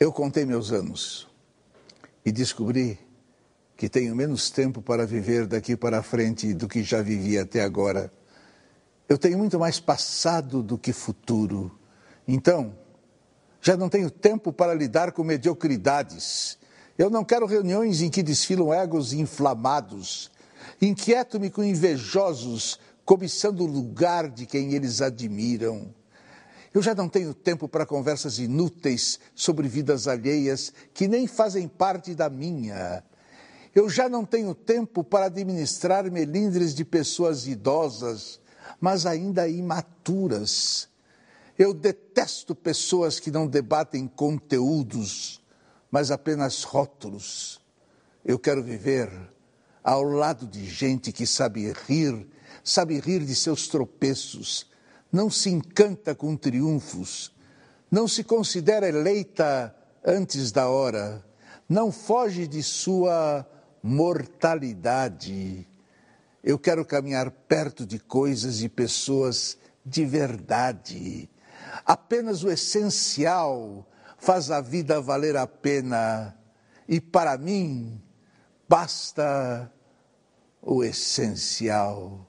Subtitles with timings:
[0.00, 1.26] Eu contei meus anos
[2.24, 3.00] e descobri
[3.76, 8.08] que tenho menos tempo para viver daqui para frente do que já vivi até agora.
[9.08, 11.76] Eu tenho muito mais passado do que futuro.
[12.28, 12.78] Então,
[13.60, 16.58] já não tenho tempo para lidar com mediocridades.
[16.96, 20.30] Eu não quero reuniões em que desfilam egos inflamados.
[20.80, 25.92] Inquieto-me com invejosos cobiçando o lugar de quem eles admiram.
[26.72, 32.14] Eu já não tenho tempo para conversas inúteis sobre vidas alheias que nem fazem parte
[32.14, 33.02] da minha.
[33.74, 38.40] Eu já não tenho tempo para administrar melindres de pessoas idosas,
[38.80, 40.88] mas ainda imaturas.
[41.58, 45.42] Eu detesto pessoas que não debatem conteúdos,
[45.90, 47.60] mas apenas rótulos.
[48.24, 49.10] Eu quero viver
[49.82, 52.28] ao lado de gente que sabe rir
[52.68, 54.66] sabe rir de seus tropeços,
[55.12, 57.34] não se encanta com triunfos,
[57.90, 61.24] não se considera eleita antes da hora,
[61.68, 63.46] não foge de sua
[63.82, 65.66] mortalidade.
[66.42, 71.28] Eu quero caminhar perto de coisas e pessoas de verdade.
[71.84, 73.86] Apenas o essencial
[74.18, 76.36] faz a vida valer a pena,
[76.86, 78.00] e para mim
[78.68, 79.70] basta
[80.60, 82.26] o essencial.